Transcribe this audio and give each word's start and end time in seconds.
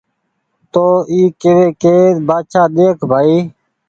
تو 0.73 0.85
او 1.11 1.19
ڪيوي 1.41 1.67
ڪي 1.81 1.95
بآڇآ 2.27 2.63
ۮيک 2.75 2.97
ڀآئي 3.09 3.37